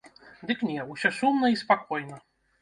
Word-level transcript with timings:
Дык 0.51 0.63
не, 0.69 0.85
усё 0.93 1.11
сумна 1.19 1.53
і 1.57 1.61
спакойна. 1.63 2.19